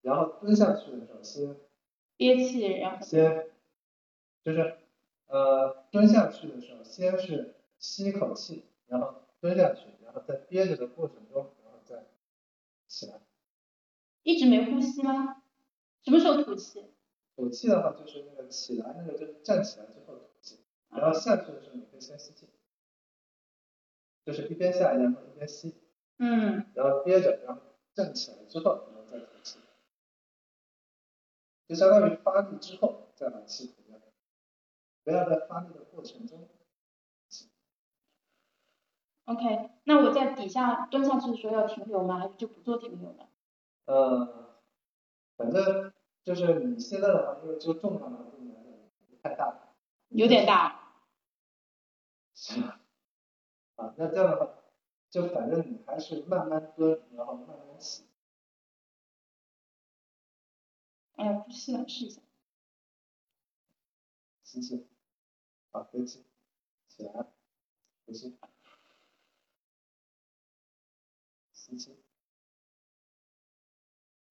[0.00, 1.54] 然后蹲下去的时候先
[2.16, 3.46] 憋气，然后先
[4.44, 4.78] 就是
[5.28, 12.06] 呃蹲下去的时候先是吸一口气，然后蹲下去，然后在憋着的过程中，然后再
[12.86, 13.20] 起来。
[14.22, 15.42] 一直没呼吸吗？
[16.04, 16.94] 什么时候吐气？
[17.34, 20.64] 吐气的话就是那个起来那个就是站起来之后吐气。
[20.90, 22.48] 然后下去的时候，你可以先吸气，
[24.24, 25.74] 就是一边下，然后一边吸，
[26.18, 27.62] 嗯，然后憋着，然后
[27.94, 29.58] 站起来之后，然后再吐气，
[31.66, 33.98] 就相当于发力之后再把气吐掉，
[35.02, 36.48] 不要在发力的过程中。
[39.24, 42.18] OK，那我在底下蹲下去的时候要停留吗？
[42.18, 43.28] 还是就不做停留了？
[43.84, 44.60] 呃，
[45.36, 45.92] 反正
[46.24, 49.74] 就是你现在的话，因为这个重量的话对你来讲太大，
[50.08, 50.80] 有点大。
[52.34, 52.62] 行，
[53.76, 54.52] 啊，那这样的话，
[55.10, 58.04] 就反正你还是慢慢蹲，然后慢慢起。
[61.16, 62.20] 哎呀，呼吸了，试一下。
[64.42, 64.86] 吸气，
[65.70, 66.24] 好，呼气，
[66.88, 67.26] 起来，
[68.04, 68.36] 呼气，
[71.72, 71.96] 吸气，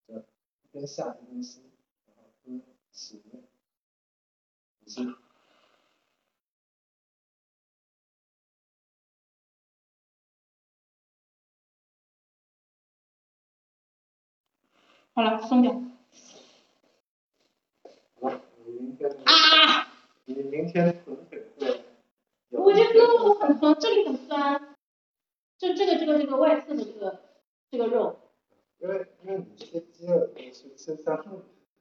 [0.06, 1.64] 对，一边下一边吸，
[2.06, 3.24] 然后蹲起，
[4.80, 5.16] 呼气。
[15.14, 15.74] 好了，松掉。
[18.20, 19.10] 好了，你明天。
[19.26, 19.92] 啊！
[20.26, 21.86] 你明天臀腿会。
[22.52, 24.78] 我这胳膊很疼，这里很酸。
[25.58, 27.22] 就这个这个这个外侧的这个
[27.72, 28.20] 这个肉。
[28.78, 31.30] 因为因为你这些肌肉是是像是。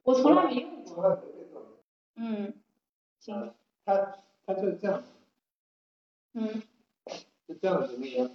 [0.02, 0.94] 我从来没用过。
[0.94, 1.82] 从来没用过。
[2.14, 2.62] 嗯。
[3.18, 3.54] 行。
[3.84, 5.04] 它它就是这样。
[6.32, 6.62] 嗯。
[7.46, 8.30] 就这样子那个，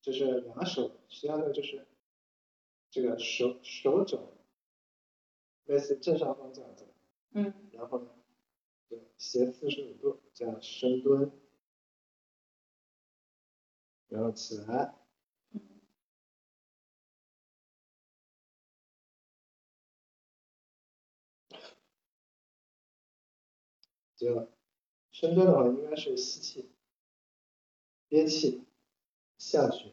[0.00, 1.86] 就是两手，实际上就是。
[2.90, 4.34] 这个手手肘
[5.64, 6.86] 类似正上方这样子，
[7.32, 8.08] 嗯，然后呢，
[8.88, 11.32] 对，斜四十五度这样深蹲，
[14.06, 14.94] 然后起来，
[24.16, 24.48] 就
[25.10, 26.70] 深蹲的话应该是吸气，
[28.08, 28.64] 憋气
[29.38, 29.92] 下去，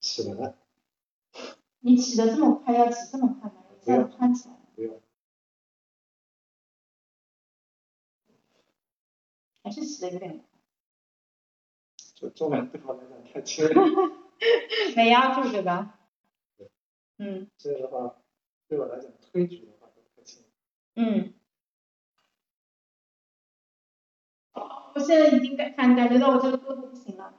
[0.00, 0.56] 起来。
[1.80, 3.64] 你起的这么快，要起这么快吗？
[3.80, 4.56] 一下子窜起来。
[4.74, 5.00] 不用。
[9.62, 10.44] 还是起的有点快。
[12.14, 13.72] 这重量对我来讲太轻了。
[14.96, 16.00] 没压住对吧？
[16.56, 16.70] 对。
[17.18, 17.50] 嗯。
[17.56, 18.20] 这个的话，
[18.66, 20.44] 对我来讲推举的话都太轻。
[20.94, 21.34] 嗯。
[24.98, 27.34] 我现在已经感感感觉到我这个胳膊不行了。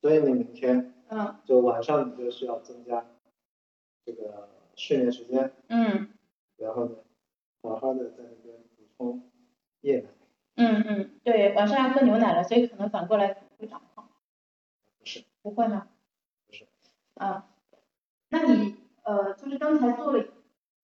[0.00, 0.92] 所以你明天。
[1.08, 1.36] 嗯。
[1.44, 3.06] 就晚上你就需要增加。
[4.04, 6.10] 这个训练时间，嗯，
[6.56, 6.94] 然后呢，
[7.60, 9.30] 好好的在那边补充
[9.80, 10.08] 液奶。
[10.54, 14.08] 嗯嗯，对，晚上要喝牛奶了，所以可能反过来会长胖。
[14.98, 15.24] 不是。
[15.42, 15.88] 不会吗？
[16.46, 16.66] 不是。
[17.14, 17.48] 啊，
[18.28, 20.24] 那你呃，就是刚才做了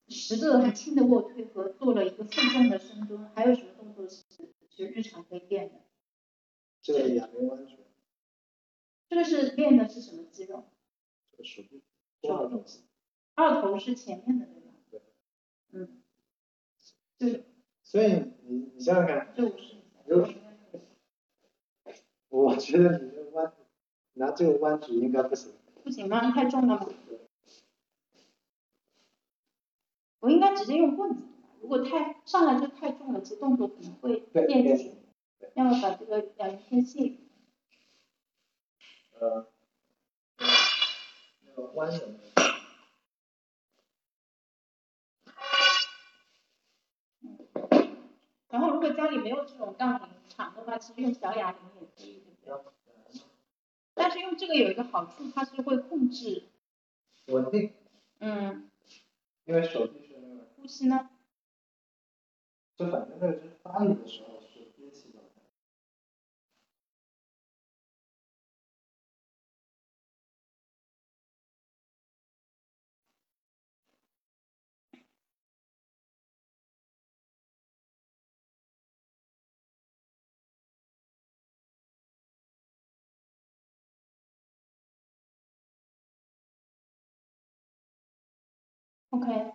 [0.09, 4.25] 十个很轻的卧推和做了一个负重的深蹲，还有什么动作是
[4.71, 5.75] 就日常可以练的？
[6.83, 7.77] 这个哑铃弯举。
[9.09, 10.65] 这个是练的是什么肌肉？
[11.31, 11.83] 这个手臂。
[12.29, 12.65] 二头。
[13.35, 14.75] 二头是前面的对吧？
[14.91, 15.01] 对。
[15.71, 16.03] 嗯。
[17.19, 17.47] 对。
[17.83, 19.53] 所以你你想想看，就
[22.29, 23.53] 我觉得你这弯
[24.15, 25.53] 拿这个弯举应该不行。
[25.85, 26.31] 不行吗？
[26.31, 26.87] 太重了吗？
[30.21, 31.23] 我应该直接用棍子，
[31.61, 35.02] 如果太上来就太重了，其实动作可能会变形。
[35.55, 37.19] 要么把这个哑铃先卸。
[39.19, 39.47] 呃，
[41.45, 42.09] 那个弯的。
[48.49, 53.23] 然后如果家里没有这种杠铃场的话，其实用小哑铃也可以，对不对？
[53.95, 56.45] 但是用这个有一个好处，它是会控制
[57.27, 57.73] 稳定。
[58.19, 58.69] 嗯。
[59.45, 60.47] 因为手臂是那个。
[60.57, 61.11] 呼吸呢？
[62.77, 64.42] 就反正那个就是发力的时候。
[89.13, 89.53] OK，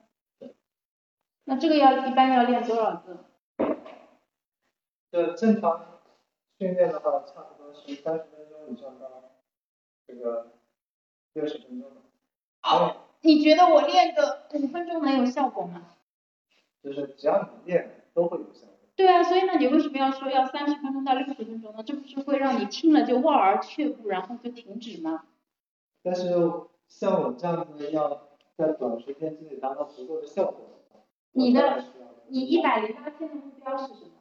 [1.45, 3.25] 那这个要一般要练多少个？
[5.11, 5.99] 就正常
[6.59, 9.31] 训练的话，差不多是三十分钟以上到
[10.05, 10.51] 这个
[11.33, 11.89] 六十分钟。
[12.61, 15.95] 好，你觉得我练个五分钟能有效果吗？
[16.83, 18.77] 就是只要你练，都会有效果。
[18.95, 21.81] 对啊，所以那你为什么要说要三十分钟到六十分钟呢？
[21.81, 25.25] 这不是会让你听了就望而却步，然后就停止吗？
[26.03, 26.29] 但是
[26.87, 28.26] 像我这样子要。
[28.57, 30.61] 在短时间之内达到足够的效果。
[31.33, 31.83] 你的，
[32.27, 34.11] 你一百零八天的目标是什么？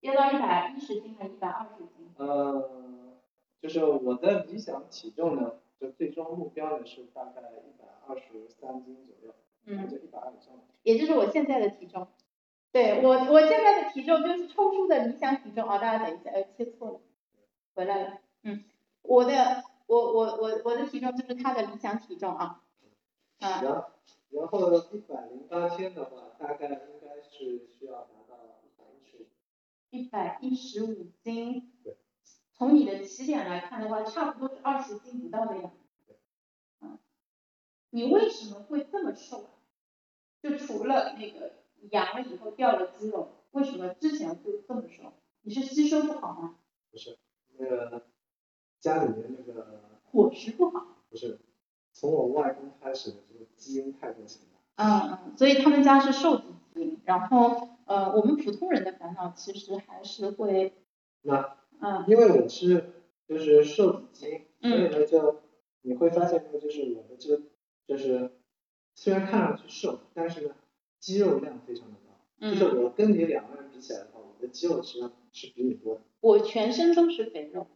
[0.00, 2.10] 要到一百一十斤还是一百二十斤？
[2.18, 3.16] 嗯，
[3.60, 9.34] 就是我的理想体重呢，就最终目标呢是大概一百二十三斤左右，
[9.66, 10.54] 嗯，就一百二以上。
[10.82, 12.08] 也就是我现在的体重。
[12.72, 15.78] 对我，我现在的体重就是抽出的理想体重啊！
[15.78, 17.00] 大家等一下，呃，切错了，
[17.74, 18.64] 回来了，嗯，
[19.02, 22.60] 我的，我我我我的体重就是他的理想体重啊。
[23.38, 23.62] 然
[24.30, 29.26] 然后一百零八天的话，大概应该是需要达到一百一十五。
[29.90, 31.72] 一百一十五斤。
[31.84, 31.96] 对。
[32.52, 35.70] 从你的起点来看的话，差不多是二十斤不到的样
[36.06, 36.16] 子。
[36.80, 36.98] 嗯。
[37.90, 39.50] 你为什么会这么瘦啊？
[40.42, 41.52] 就除了那个
[41.90, 45.12] 阳了以后掉了肌肉，为什么之前会这么瘦？
[45.42, 46.58] 你是吸收不好吗？
[46.90, 47.18] 不是，
[47.58, 48.06] 那个
[48.80, 49.82] 家里面那个。
[50.10, 50.86] 伙食不好。
[51.10, 51.38] 不是。
[51.92, 53.14] 从我外公开始，
[53.56, 54.56] 基因太过强大。
[54.76, 60.74] 嗯嗯，所以他们家是瘦子基因，然后呃，我们普通人的烦恼其实还是会。
[61.22, 61.56] 那。
[61.80, 62.04] 嗯。
[62.06, 62.92] 因为我是
[63.26, 64.26] 就是瘦子基
[64.60, 65.40] 因，所以呢就
[65.80, 67.42] 你会发现呢，就是我的这个
[67.86, 68.32] 就是
[68.94, 70.54] 虽然看上去瘦，但是呢
[71.00, 72.18] 肌肉量非常的高。
[72.40, 72.52] 嗯。
[72.52, 76.02] 就是我跟你两个人比起来的话，我的肌肉实际上是比你多的。
[76.20, 77.66] 我全身都是肥肉。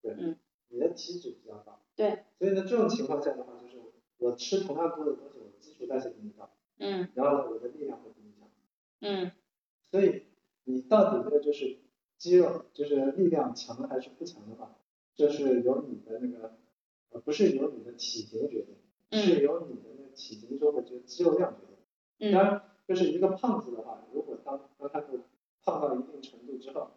[0.00, 0.14] 对。
[0.16, 0.36] 嗯。
[0.68, 1.80] 你的体脂比较高。
[1.96, 2.24] 对。
[2.38, 3.52] 所以呢，这种情况下的话。
[4.24, 8.48] 我吃同样多的东西，我基础代谢比你高，嗯，然后呢，我的力量会比你强，
[9.00, 9.30] 嗯，
[9.90, 10.22] 所以
[10.64, 11.78] 你到底的就是
[12.16, 14.78] 肌肉，就是力量强还是不强的话，
[15.14, 16.56] 就是由你的那个，
[17.10, 18.76] 呃，不是由你的体型决定，
[19.20, 21.76] 是由你的那个体型中的这个肌肉量决定。
[22.20, 22.32] 嗯。
[22.32, 25.00] 当然，就是一个胖子的话，如果当当他
[25.62, 26.92] 胖到一定程度之后，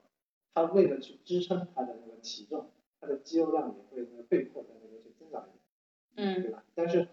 [0.54, 5.52] 他为了去支撑他的那个体重，他的肌肉量也会被迫在那边去增长一
[6.16, 6.63] 点，嗯，对吧？
[6.74, 7.08] 但是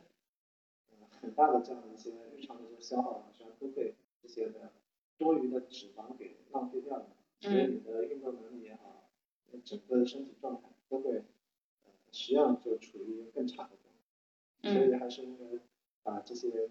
[1.24, 4.72] 很大的这样的一些日常的这个消耗，实际上都被这些的
[5.16, 7.06] 多余的脂肪给浪费掉了，
[7.40, 9.08] 所以你的运动能力也好，
[9.64, 11.24] 整个的身体状态都会，
[11.84, 14.74] 呃，实际上就处于一个更差的状态。
[14.74, 15.44] 所以还是应该
[16.02, 16.70] 把这些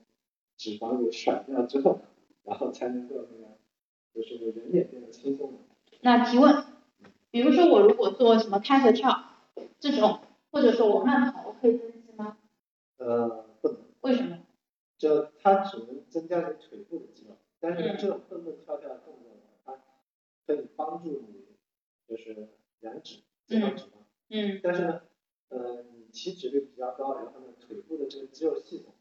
[0.58, 2.00] 脂肪给甩掉之后，
[2.44, 3.58] 然后才能够那个，
[4.14, 5.60] 就是人也变得轻松了。
[6.02, 6.66] 那提问，
[7.32, 9.24] 比如说我如果做什么开合跳
[9.80, 10.20] 这种，
[10.52, 12.38] 或者说我慢跑，我可以增肌吗？
[12.98, 13.46] 呃。
[14.04, 14.40] 为什么？
[14.98, 19.78] 就它只能增加你腿部的肌肉，但是这种蹦蹦跳跳的动作呢，它
[20.46, 21.46] 可以帮助你
[22.08, 23.90] 就是燃脂、减脂肪。
[24.30, 24.60] 嗯。
[24.62, 25.02] 但是呢，
[25.50, 28.94] 呃，你体脂率比较高，然后呢，腿部的这个肌肉系统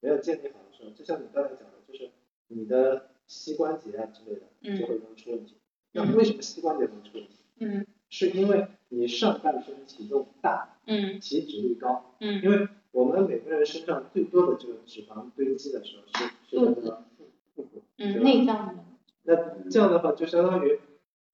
[0.00, 2.10] 没有建立好的时候，就像你刚才讲的，就是
[2.48, 5.56] 你的膝关节啊之类的嗯就会容易出问题。
[5.92, 7.44] 那为什么膝关节容易出问题？
[7.58, 12.14] 嗯是因为你上半身体重大，嗯体脂率高。
[12.20, 17.24] 嗯因为我们每个人身上最多的这个脂肪堆积的时候是是在这个腹
[17.54, 18.20] 腹部，对嗯，吧？
[18.20, 18.84] 内脏的，
[19.24, 20.78] 那这样的话就相当于，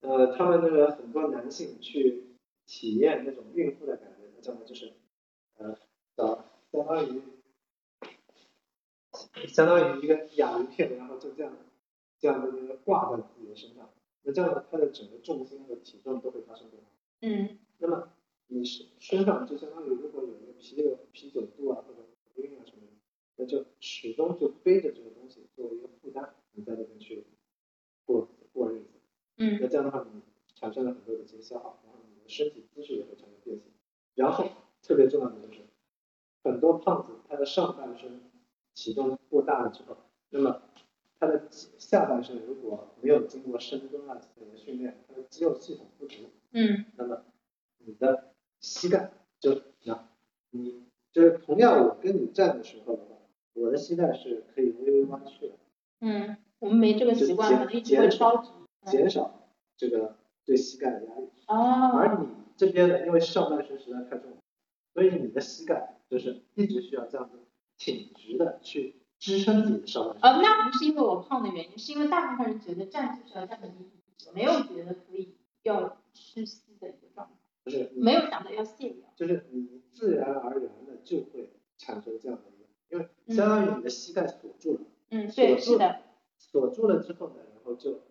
[0.01, 2.25] 呃，他们那个很多男性去
[2.65, 4.61] 体验那种孕妇的感觉，那叫么？
[4.65, 4.93] 就是，
[5.57, 5.77] 呃，
[6.17, 7.23] 找相当于
[9.49, 11.53] 相当于一个哑铃片，然后就这样
[12.21, 13.91] 这样的那个挂在自己的身上，
[14.23, 16.89] 那这样的它的整个重心和体重都会发生变化。
[17.23, 18.11] 嗯那么
[18.47, 22.01] 你身身上就相当于如果有啤酒啤酒肚啊或者
[22.35, 22.93] 头晕啊什么的，
[23.37, 27.25] 那就始终就背着这个东西作为一个负担，你在那边去
[28.05, 28.89] 过过日子。
[29.37, 30.21] 嗯那这样的话，你
[30.55, 33.73] 产生了很多的这个消耗，然后你的身体姿势也会产生变形。
[34.15, 34.49] 然后
[34.83, 35.61] 特别重要的就是，
[36.43, 38.21] 很多胖子他的上半身
[38.75, 39.97] 体重过大了之后，
[40.31, 40.63] 那么
[41.21, 47.25] 他的下半身如果没有经过深蹲啊之类的训练，他的肌肉系统不足，嗯那么
[47.79, 50.09] 你的膝盖就那，
[50.51, 50.83] 你
[51.13, 53.17] 就是同样我跟你站的时候的话，
[53.55, 55.55] 我的膝盖是可以微微弯曲的，
[56.01, 58.51] 嗯，我们没这个习惯，可能一直会超级。
[58.87, 61.29] 减少这个对膝盖的压力。
[61.49, 64.37] 哦，而你这边呢，因为上半身实在太重了，
[64.95, 67.39] 所以你的膝盖就是一直需要这样子
[67.77, 70.23] 挺直的去支撑自己的上半身。
[70.23, 73.91] 呃，那不是因为我胖的原因，是因为大部分人觉得站就是要站得低，
[74.33, 75.35] 没有觉得可以
[75.65, 77.35] 要屈膝的一个状态，
[77.65, 79.13] 不是，没有想到要卸掉。
[79.17, 84.81] 就是你自然而然的就会产生这样的一个，因为相当于你的膝盖锁住了，
[85.11, 86.03] 嗯，对，是的，
[86.39, 88.03] 锁住了之后呢，然后就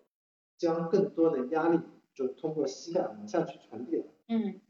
[0.58, 1.80] 将更多的压力
[2.12, 4.60] 就通过膝盖往下去传递了，嗯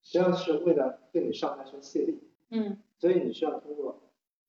[0.00, 2.18] 实际上是为了对你上半身卸力。
[2.48, 4.00] 嗯所以你需要通过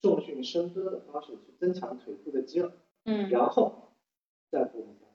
[0.02, 2.72] 重训深蹲的方式去增强腿部的肌肉，
[3.04, 3.94] 嗯，然后
[4.50, 5.06] 再补一下。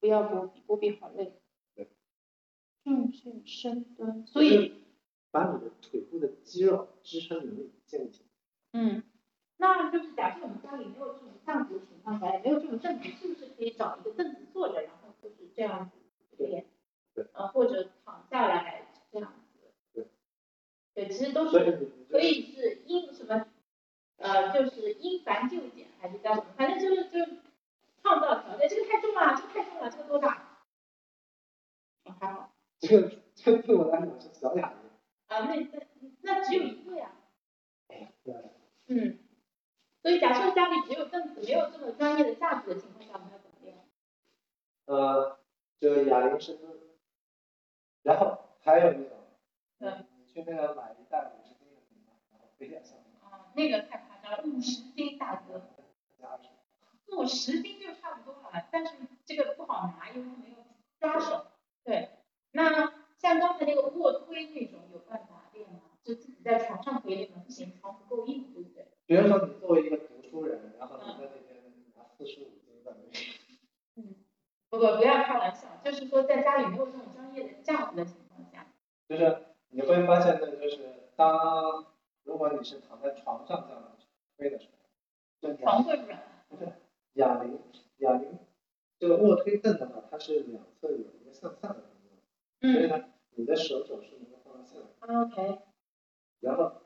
[0.00, 1.40] 不要波比，波比好累。
[1.74, 1.88] 对。
[2.84, 4.72] 重训深蹲，所以
[5.30, 8.28] 把你的腿部的肌肉支撑能力建立起来。
[8.72, 9.02] 嗯，
[9.56, 16.66] 那就是假设我们家里没有这种样子的情况下，也没有这种凳子，是不是可以找一个凳子坐着，然后就是这样子练？
[17.14, 17.26] 对。
[17.32, 19.72] 呃，或者躺下来这样子。
[19.92, 20.06] 对。
[20.94, 23.46] 对，其实都所以是你你可以是因什么，
[24.18, 26.46] 呃，就是因繁就简，还是叫什么？
[26.56, 27.38] 反正就是就是
[28.02, 28.68] 创造条件。
[28.68, 30.58] 这个太重了，这个太重了，这个多大？
[32.04, 32.52] 哦，还好。
[32.80, 34.90] 这个这个对我来讲是小哑铃。
[35.26, 35.86] 啊，那那
[36.22, 37.12] 那只有一个呀。
[37.88, 38.08] 对。
[38.90, 39.18] 嗯，
[40.02, 43.86] 所以假设家里只有凳子，没有这么专业的架子的情况下，我们要怎么练？
[44.86, 45.38] 呃，
[45.78, 46.72] 就哑铃深蹲，
[48.02, 49.18] 然后还有一种，
[49.80, 55.60] 嗯你去那个买一袋五十斤的饼干，然后背在上面，啊，那个太夸张了，五十斤大哥，
[56.18, 56.48] 加二十。
[57.14, 58.94] 五十斤就差不多了，但是
[59.26, 60.56] 这个不好拿，因为没有
[60.98, 61.46] 抓手。
[61.84, 62.08] 对，
[62.52, 65.80] 那像刚才那个卧推那种，有办法练吗？
[66.04, 67.42] 就自己在床上可以练吗？
[67.44, 68.86] 不行，床不够硬，对不对？
[69.06, 71.62] 比如说你作为一个读书人，然后你在那边
[71.96, 73.24] 拿四十五斤在那边，
[73.96, 74.14] 嗯，
[74.68, 78.66] 不不不要开玩笑，就是说在家里没有这种专业的架子的情况下，
[79.08, 81.86] 就是你会发现呢，就是当
[82.22, 83.92] 如果你是躺在床上这样的
[84.36, 84.68] 推的时
[85.40, 86.22] 候，就哑床会软。
[86.48, 86.70] 不是
[87.14, 87.58] 哑铃，
[87.98, 88.38] 哑铃
[88.98, 94.86] 这个卧推凳的话，它是两侧有一个向下的空间，所以嗯呢，你的手肘是能够放到下面。
[95.22, 95.62] ，OK，
[96.40, 96.82] 然后，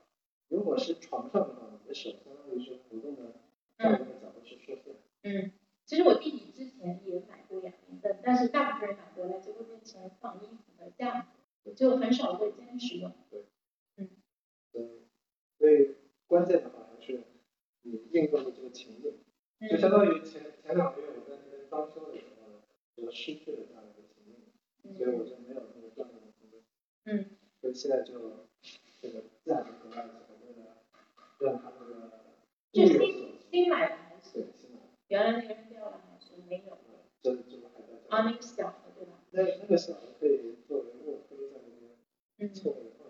[0.49, 3.41] 如果是床上的话，你的手相当于是活动的
[3.79, 4.95] 站这个角度是受限。
[5.23, 5.53] 嗯，
[5.87, 11.23] 其实我弟弟之前也买过哑铃凳，但是大部分人买回来就会变成放衣服的架
[11.63, 13.13] 子，就很少会坚持用。
[13.31, 13.47] 对。
[13.97, 14.09] 嗯，
[15.59, 15.97] 所以
[16.27, 17.25] 关键的话还是
[17.83, 19.21] 你运动的这个情境，
[19.71, 22.63] 就相嗯当于前前两个月我在那边装修的时候，
[22.97, 23.92] 我失去了这样的一个情境，
[24.83, 26.21] 所以我就没有那个锻炼。
[27.05, 27.27] 嗯
[27.61, 28.13] 所以现在就
[29.01, 30.83] 这个价值回来之后，为了
[31.39, 32.21] 让它那个
[32.73, 32.89] 新
[33.51, 36.79] 新买的还是对，新买的，原来那个扔掉了还是没有？
[37.23, 39.13] 这这个还在啊，那个小的对吧？
[39.31, 41.91] 那那个小的可以作为卧推在那边
[42.39, 43.07] 嗯，凑合放。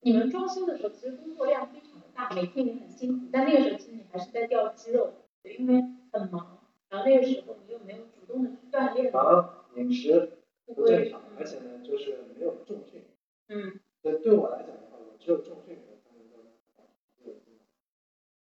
[0.00, 5.12] 你们装修的时候其实工作量非常的大，每天也很辛苦，但那个时候其实你还是在掉肌肉，
[5.42, 10.38] 因为很忙，然后那个时候你又没有主动的去锻炼，忙，饮食
[10.74, 13.04] 不正常，而且呢，就是没有重训。
[13.48, 16.50] 嗯，所以对我来讲的话，我只有重训我才能够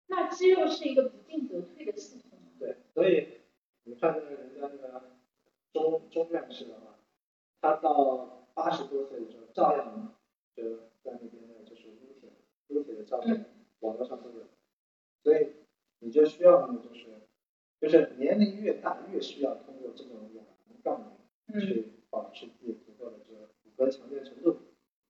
[0.08, 2.52] 那肌肉是一个不进则退的系统吗？
[2.58, 3.40] 对，所以
[3.84, 5.16] 你看那个人家那个
[5.72, 6.98] 钟钟院士的话，
[7.60, 10.14] 他到八十多岁的时候，照样
[10.54, 12.30] 就在那边的就是撸铁，
[12.68, 13.44] 撸铁的照片，
[13.80, 14.46] 网络上都有。
[15.22, 15.48] 所以
[15.98, 17.06] 你就需要呢，就是
[17.80, 21.06] 就是年龄越大越需要通过这种哑铃杠铃
[21.48, 21.92] 嗯去
[23.76, 24.60] 的这个骨骼强健程度，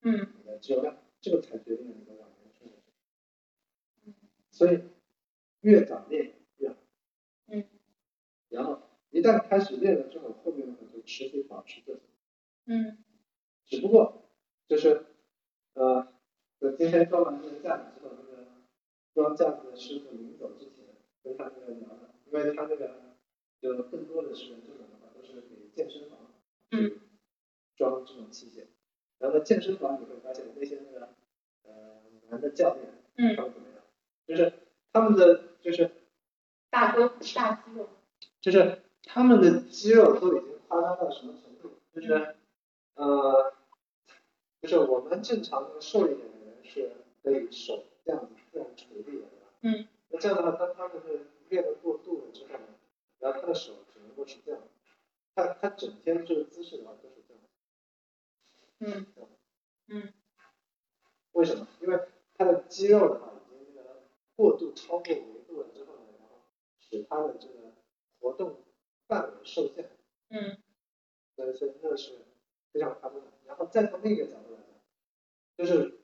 [0.02, 2.74] 嗯你的肌肉量，这个才决定了你的晚年生活。
[4.04, 4.14] 嗯
[4.50, 4.80] 所以
[5.60, 6.76] 越早练越好。
[7.48, 7.64] 嗯。
[8.48, 12.02] 然后一旦开始练了之后，后面的话就持续保持这种。
[12.66, 12.98] 嗯
[13.66, 14.30] 只不过
[14.66, 15.06] 就是
[15.74, 16.08] 呃，
[16.60, 18.46] 我今天装完这个架子之后，那个
[19.12, 20.84] 装架子的师傅临走之前
[21.22, 23.16] 跟他那个聊的，因为他那个
[23.60, 26.18] 就更多的是这种的话都是给健身房
[26.70, 27.00] 去
[27.76, 28.64] 装这种器械，
[29.18, 31.08] 然后在健身房你会发现那些那个
[31.64, 33.82] 呃男的教练他嗯，们怎么样，
[34.26, 34.52] 就是
[34.92, 35.90] 他们的就是
[36.70, 37.88] 大哥大肌肉，
[38.40, 41.72] 就是他们的肌肉都已经夸张到什么程度？
[41.94, 42.34] 就是
[42.94, 43.52] 呃，
[44.62, 49.26] 就是我们正常的瘦一点的人是可以手这样子这样处理的，对吧？
[49.62, 49.88] 嗯。
[50.08, 52.66] 那这样的话，当他们是练得过度了之后呢，
[53.18, 54.60] 然后他的手只能够是这样，
[55.34, 57.15] 他他整天这个姿势的话都是。
[58.80, 59.06] 嗯
[59.88, 60.12] 嗯
[61.32, 61.66] 为什么？
[61.80, 62.00] 因为
[62.34, 64.04] 他的肌肉的话已经这个
[64.34, 66.42] 过度超过维度了之后呢，然后
[66.78, 67.74] 使他的这个
[68.20, 68.64] 活动
[69.06, 69.90] 范围受限。
[70.28, 70.58] 嗯
[71.34, 72.24] 所以所以那个是
[72.72, 73.26] 非常夸张的。
[73.44, 74.80] 然后再从另一个角度来讲，
[75.56, 76.00] 就是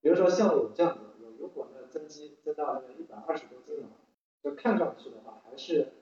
[0.00, 3.90] 比如说像我这样子，我如果呢增肌增到那个一百二十多斤的话，
[4.42, 5.92] 就看上去的话还是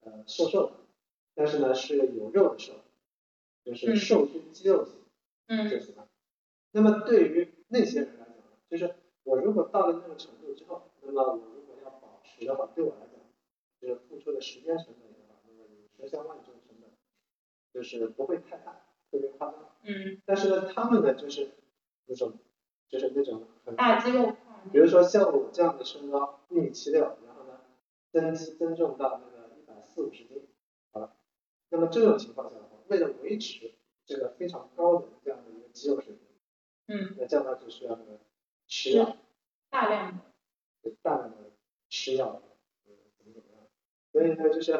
[0.00, 0.72] 呃瘦瘦的，
[1.34, 2.74] 但是呢是有肉的瘦，
[3.64, 4.99] 就是嗯瘦身肌肉型就
[5.50, 6.08] 嗯行了。
[6.70, 8.36] 那么对于那些人来讲，
[8.70, 8.94] 就是
[9.24, 13.20] 我如果到了那个程度之后，那么我如果要保持的话，对我来讲，
[13.80, 16.88] 就是付出的时间成本的话，那么你十相万这个成本，
[17.74, 19.74] 就是不会太大，特别夸张。
[19.82, 21.50] 嗯，但是呢，他们呢就是
[22.06, 22.34] 那种
[22.88, 24.36] 就是那种很，大肌肉块，
[24.70, 27.60] 比如说像我这样的身高一米七六，然后呢
[28.12, 30.46] 增肌增重到那个一百四五十斤，
[30.92, 31.16] 好了，
[31.70, 33.72] 那么这种情况下的话，为了维持
[34.10, 36.18] 这个非常高的这样的一个肌肉水平，
[36.88, 38.18] 嗯，那这样的话就需要那个
[38.66, 39.16] 吃药，
[39.70, 40.18] 大量
[40.82, 41.52] 的，大量的
[41.88, 42.42] 吃药，
[42.86, 43.68] 呃怎么怎么样，
[44.10, 44.72] 所以呢就是，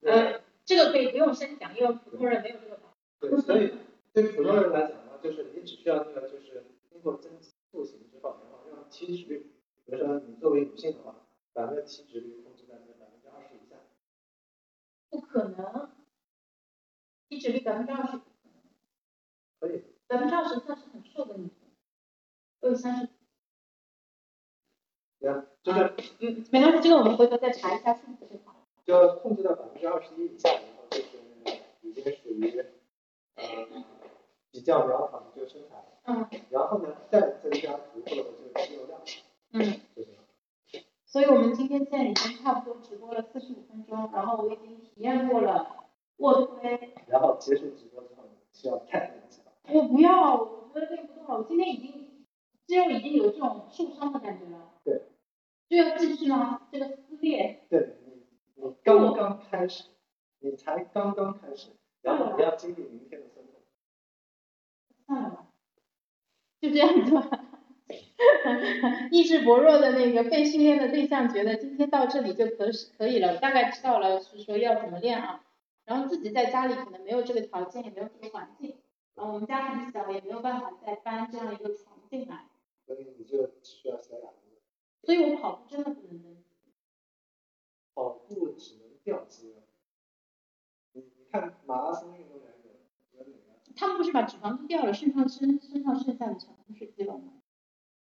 [0.00, 2.96] 呃，这个可以不用深讲，因为普通人没有这个脑。
[3.20, 3.74] 对，所以
[4.12, 9.52] 对普通人来讲呢，就是你只需要那个就是经过增肌塑形之后，然后让体脂率，
[9.86, 11.14] 比如说你作为女性的话，
[11.52, 13.76] 把那个体脂率控制在那百分之二十以下，
[15.10, 15.90] 不可能，
[17.30, 18.20] 体脂率百分之二十，
[19.60, 21.70] 可以，百分之二十算是很瘦的女生，
[22.58, 23.08] 我有三十？
[25.62, 28.66] 就是嗯，没关系，这个我们回头再查一下数字就好了。
[28.84, 31.18] 就控制到百分之二十一以下，然后就是
[31.82, 32.64] 已经属于
[33.36, 33.44] 呃
[34.50, 39.00] 比较良好的这个身材，嗯然后呢再增加足够的这个肌肉量
[39.52, 40.24] 嗯，就行了。
[41.04, 45.89] 所以我们今天现在已经差不多直播了四十五分钟，然后我已经体验过了
[46.20, 49.42] 卧推，然后结束直播之后你，需要再练一次。
[49.68, 52.26] 我不要，我觉得这个不动了，我今天已经
[52.66, 54.72] 肌肉已经有这种受伤的感觉了。
[54.84, 55.02] 对。
[55.68, 56.62] 就要继续吗？
[56.72, 58.24] 这个撕裂，对你，
[58.56, 59.84] 你刚刚开始，
[60.40, 61.68] 你才刚刚开始，
[62.02, 63.54] 然后你要经历明天的酸痛。
[65.06, 65.46] 算了吧，
[66.60, 67.46] 就这样子吧。
[69.12, 72.66] 意志薄弱的那个被训练的对象觉得今天到这里就可
[72.98, 75.44] 可以了，大概知道了是说要怎么练啊。
[75.84, 78.78] 然后自己在家里可能没有这个条件，也没有这个环境，
[79.14, 82.48] 然后我们家很小，也没有办法再搬这样一个床进来，
[82.86, 84.58] 所以你就只需要小哑铃，
[85.02, 86.36] 所以我跑步真的不能登。
[87.92, 89.56] 跑步只能掉肌肉。
[90.92, 93.72] 你你看马拉松运动员有有哪个？
[93.76, 97.42] 他们不是把脂肪都掉了，身上身身上剩下的全部是肌肉吗？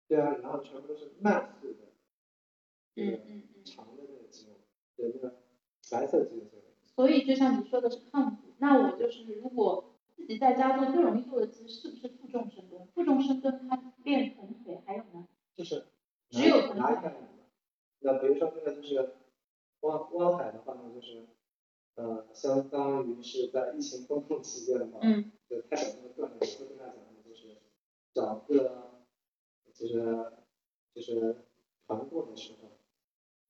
[0.08, 1.92] 对啊，然后全部都是慢速的，
[2.94, 3.64] 这个嗯嗯。
[3.64, 4.56] 长的那个肌肉，
[4.96, 5.42] 对那个
[5.90, 6.55] 白色肌肉。
[6.96, 12.86] 所以就像你说的是抗阻，那我就是如果自己在家做最容易做的，其实是不是负重深蹲？
[12.94, 15.28] 负重深蹲它练臀腿还有呢？
[15.54, 15.84] 就是
[16.30, 17.44] 只有拿一块椅子。
[18.00, 19.14] 那比如说这个就是
[19.80, 21.26] 汪汪海的话呢，就是
[21.96, 27.58] 呃，相当于是在疫情封控期间的话，嗯就他想那个锻炼，我会跟他讲的就是
[28.12, 29.04] 找个
[29.74, 30.32] 就是
[30.94, 31.44] 就是
[31.86, 32.70] 团购的时候，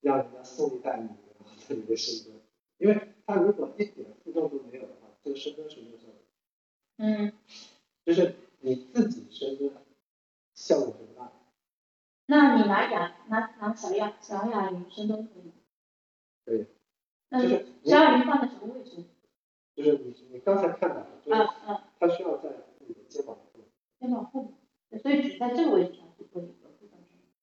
[0.00, 2.40] 让人家送一袋米，然后在里面深蹲，
[2.78, 7.32] 因为他如果一点负重都没有的话，这个深蹲是没有效果的，嗯，
[8.04, 9.72] 就是你自己深蹲
[10.54, 11.32] 效果很大。
[12.26, 15.52] 那你拿哑拿拿小哑小哑铃深蹲可以吗？
[16.44, 16.66] 可以。
[17.28, 19.04] 那就是你小哑铃放在什么位置？
[19.74, 21.48] 就是你你刚才看到的，就是
[22.00, 23.66] 它需要在你的肩膀后面，
[24.00, 24.42] 肩膀后
[24.88, 26.54] 面，所以只在这个位置上是可以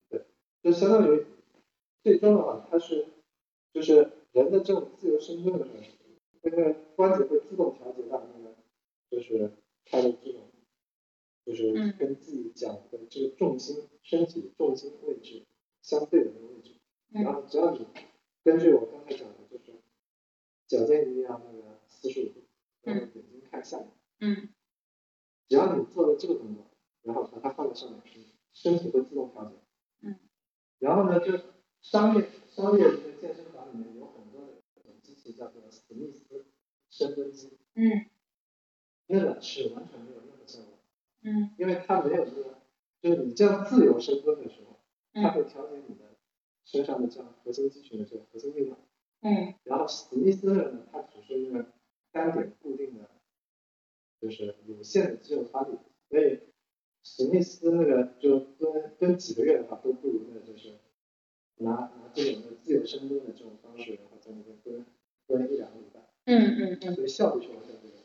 [0.09, 0.25] 对。
[0.63, 1.27] 就相当于
[2.03, 3.07] 最终的话，它是
[3.71, 5.77] 就是人的这种自由深蹲的时候，
[6.41, 8.55] 那个关节会自动调节到那个，
[9.09, 9.51] 就是
[9.85, 10.51] 它的这种，
[11.45, 15.45] 就是跟自己脚的这个重心、身体重心位置
[15.81, 16.71] 相对的那个位置。
[17.09, 17.87] 然后只要你
[18.43, 19.79] 根据我刚才讲的，就是
[20.67, 22.41] 脚尖一定要那个四十五度，
[22.81, 23.87] 然后眼睛看下面。
[24.19, 24.49] 嗯。
[25.47, 26.65] 只要你做了这个动作，
[27.03, 28.01] 然后把它放在上面，
[28.53, 29.55] 身体会自动调节。
[30.01, 30.17] 嗯。
[30.79, 31.37] 然后呢，就
[31.81, 35.13] 商业商业这个健身房里面有很多的这种机
[35.93, 36.45] 史密斯
[36.89, 37.51] 深蹲机。
[37.75, 38.05] 嗯。
[39.07, 40.79] 那个是完全没有任何效果。
[41.21, 41.51] 嗯。
[41.57, 42.61] 因为它没有那个，
[43.01, 44.79] 就是你这样自由深蹲的时候，
[45.13, 46.15] 它会调节你的
[46.65, 48.77] 身上的这样核心肌群的这个核心力量。
[49.21, 49.53] 嗯。
[49.63, 51.71] 然后史密斯的呢，它只是一个
[52.11, 53.09] 单点固定的，
[54.19, 55.77] 就是有限的肌肉发力，
[56.09, 56.39] 所以
[57.03, 60.79] 史密斯那个就蹲蹲几个月的话，都不如那就是
[61.57, 64.85] 拿拿这种的自由深蹲的这种方式，然后在那边蹲
[65.27, 66.01] 蹲一两个礼拜。
[66.25, 66.95] 嗯嗯嗯。
[66.95, 67.99] 所以效率是完全不一样。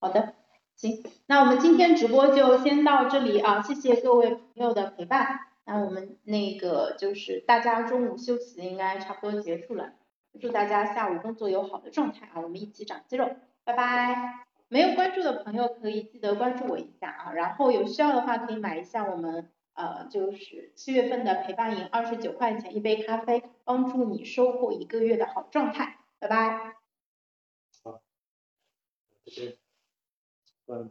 [0.00, 0.34] 好的，
[0.76, 5.40] 行，那我们今天直播就先到这里啊，谢谢各位朋友的陪伴。
[5.66, 9.92] 那我们那个就是大家中午休息应该差不多结束了，
[10.38, 13.30] 祝大家下午工作有好的状态啊，我们一起长肌肉，
[13.64, 14.44] 拜拜。
[14.68, 26.74] 没有关注的朋友可以记得关注我一下啊，然后有需要的话可以买一下我们呃就是七月份的陪伴营，二十九块钱一杯咖啡，帮助你收获一个月的好状态，拜拜。
[27.84, 28.00] 好，
[29.26, 29.58] 再见。
[30.68, 30.90] 关了。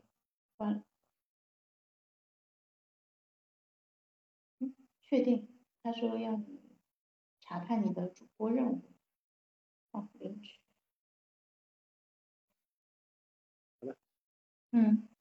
[0.60, 0.84] 关了。
[4.62, 5.48] 嗯，确定。
[5.82, 6.62] 他说要你
[7.42, 8.82] 查看你的主播任务。
[9.92, 10.58] 哦，领取。
[13.82, 13.96] 好了。
[14.74, 15.13] 嗯。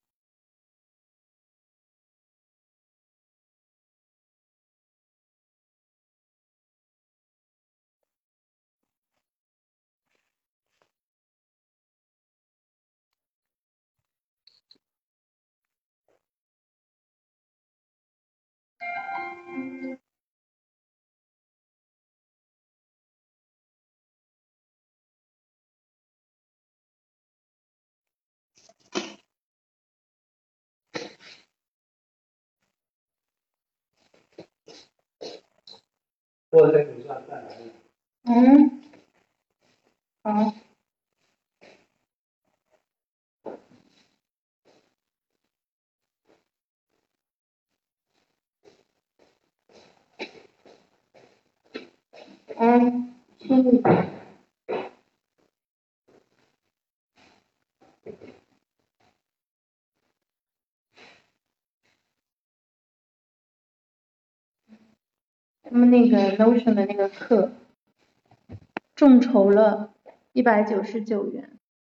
[36.50, 37.58] 我在等下再来。
[38.24, 38.82] 嗯。
[40.22, 40.72] 好。
[52.59, 53.14] 嗯。
[65.64, 67.50] 他们那个 Notion 的那个课，
[68.94, 69.94] 众筹了
[70.32, 71.59] 一百九十九元。